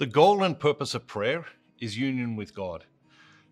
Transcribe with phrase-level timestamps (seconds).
[0.00, 1.44] The goal and purpose of prayer
[1.78, 2.86] is union with God.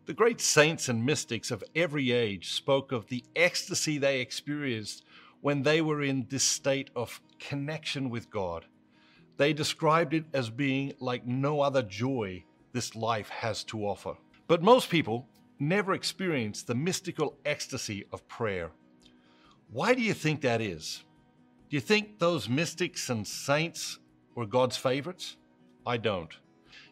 [0.07, 5.05] The great saints and mystics of every age spoke of the ecstasy they experienced
[5.43, 8.65] when they were in this state of connection with God.
[9.37, 14.15] They described it as being like no other joy this life has to offer.
[14.47, 15.29] But most people
[15.59, 18.71] never experience the mystical ecstasy of prayer.
[19.71, 21.05] Why do you think that is?
[21.69, 23.99] Do you think those mystics and saints
[24.35, 25.37] were God's favorites?
[25.89, 26.31] I don't.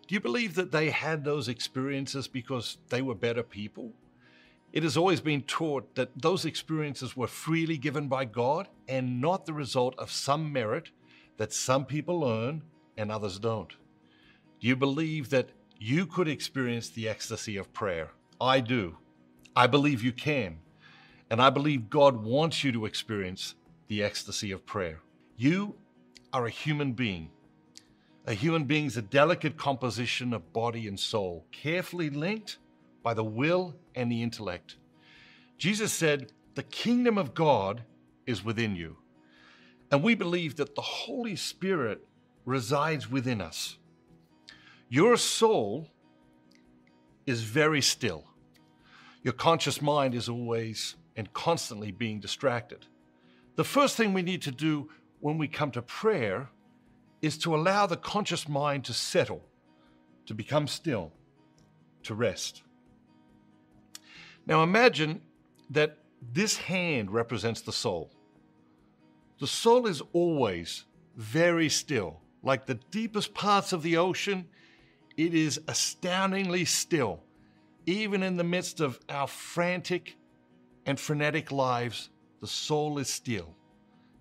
[0.06, 3.93] Do you believe that they had those experiences because they were better people?
[4.72, 9.44] It has always been taught that those experiences were freely given by God and not
[9.44, 10.88] the result of some merit
[11.36, 12.62] that some people earn
[12.96, 13.68] and others don't.
[14.61, 18.13] Do you believe that you could experience the ecstasy of prayer?
[18.40, 18.96] I do.
[19.54, 20.60] I believe you can.
[21.29, 23.57] And I believe God wants you to experience
[23.88, 25.00] the ecstasy of prayer.
[25.36, 25.74] You
[26.32, 27.30] are a human being
[28.26, 32.58] a human being is a delicate composition of body and soul, carefully linked
[33.02, 34.77] by the will and the intellect.
[35.58, 37.84] Jesus said, The kingdom of God
[38.27, 38.97] is within you.
[39.92, 42.04] And we believe that the Holy Spirit
[42.44, 43.78] resides within us.
[44.88, 45.88] Your soul
[47.27, 48.24] is very still.
[49.22, 52.86] Your conscious mind is always and constantly being distracted.
[53.54, 54.88] The first thing we need to do
[55.20, 56.48] when we come to prayer
[57.22, 59.45] is to allow the conscious mind to settle,
[60.27, 61.12] to become still,
[62.03, 62.62] to rest.
[64.47, 65.22] Now imagine
[65.70, 65.98] that
[66.33, 68.11] this hand represents the soul.
[69.39, 70.84] The soul is always
[71.17, 72.20] very still.
[72.42, 74.47] Like the deepest parts of the ocean,
[75.17, 77.22] it is astoundingly still.
[77.87, 80.17] Even in the midst of our frantic
[80.87, 83.55] and frenetic lives, the soul is still.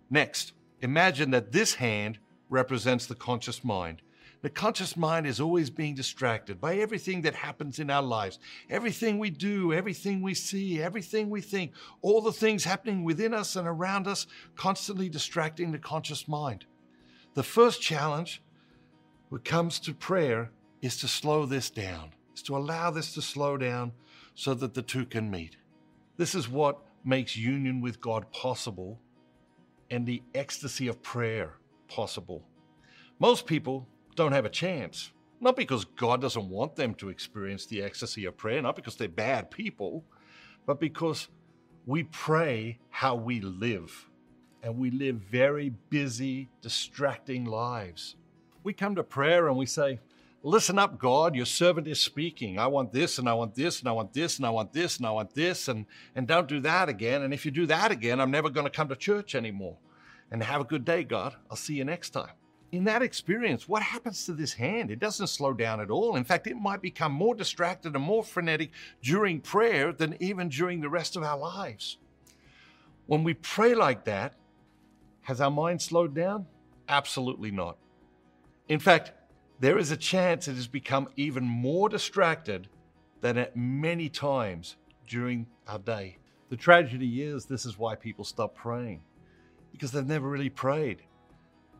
[0.09, 4.01] Next, imagine that this hand represents the conscious mind.
[4.41, 8.37] The conscious mind is always being distracted by everything that happens in our lives,
[8.69, 11.71] everything we do, everything we see, everything we think,
[12.03, 16.65] all the things happening within us and around us, constantly distracting the conscious mind.
[17.33, 18.43] The first challenge
[19.29, 20.51] when it comes to prayer
[20.81, 23.93] is to slow this down, is to allow this to slow down
[24.35, 25.57] so that the two can meet.
[26.17, 28.99] This is what makes union with God possible
[29.89, 31.57] and the ecstasy of prayer
[31.87, 32.43] possible.
[33.19, 35.11] Most people don't have a chance.
[35.41, 39.07] Not because God doesn't want them to experience the ecstasy of prayer, not because they're
[39.07, 40.03] bad people,
[40.65, 41.27] but because
[41.85, 44.09] we pray how we live.
[44.63, 48.15] And we live very busy, distracting lives.
[48.63, 49.99] We come to prayer and we say,
[50.41, 52.59] Listen up, God, your servant is speaking.
[52.59, 54.97] I want this and I want this and I want this and I want this
[54.97, 57.23] and I want this and, and don't do that again.
[57.23, 59.77] And if you do that again, I'm never going to come to church anymore
[60.31, 61.35] and have a good day, God.
[61.49, 62.31] I'll see you next time.
[62.71, 64.91] In that experience, what happens to this hand?
[64.91, 66.15] It doesn't slow down at all.
[66.15, 68.71] In fact, it might become more distracted and more frenetic
[69.01, 71.97] during prayer than even during the rest of our lives.
[73.05, 74.33] When we pray like that,
[75.21, 76.47] has our mind slowed down?
[76.89, 77.77] Absolutely not.
[78.67, 79.11] In fact,
[79.59, 82.67] there is a chance it has become even more distracted
[83.21, 84.75] than at many times
[85.07, 86.17] during our day.
[86.49, 89.01] The tragedy is this is why people stop praying
[89.75, 91.03] because they've never really prayed.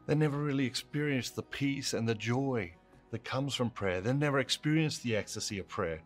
[0.06, 2.73] They never really experienced the peace and the joy
[3.11, 4.01] that comes from prayer.
[4.01, 6.01] They never experienced the ecstasy of prayer.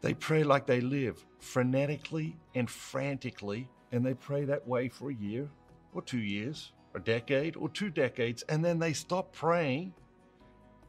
[0.00, 5.14] They pray like they live, frenetically and frantically, and they pray that way for a
[5.14, 5.48] year
[5.92, 9.92] or two years, a decade or two decades, and then they stop praying.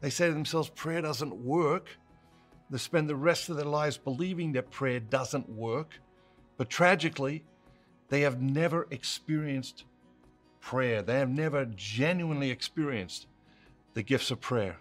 [0.00, 1.88] They say to themselves, prayer doesn't work.
[2.70, 6.00] They spend the rest of their lives believing that prayer doesn't work.
[6.56, 7.44] But tragically,
[8.08, 9.84] they have never experienced
[10.60, 11.02] prayer.
[11.02, 13.26] They have never genuinely experienced
[13.94, 14.76] the gifts of prayer.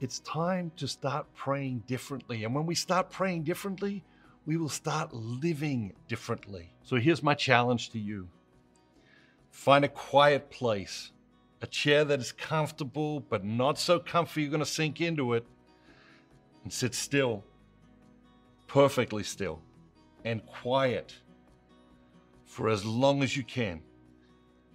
[0.00, 2.44] It's time to start praying differently.
[2.44, 4.04] And when we start praying differently,
[4.46, 6.72] we will start living differently.
[6.82, 8.28] So here's my challenge to you
[9.50, 11.10] find a quiet place,
[11.60, 15.44] a chair that is comfortable but not so comfy you're going to sink into it,
[16.62, 17.44] and sit still,
[18.68, 19.60] perfectly still,
[20.24, 21.14] and quiet
[22.46, 23.82] for as long as you can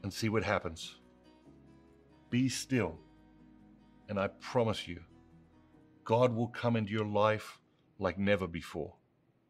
[0.03, 1.00] and see what happens.
[2.29, 3.00] Be still,
[4.09, 5.00] and I promise you,
[6.03, 7.59] God will come into your life
[8.00, 8.95] like never before.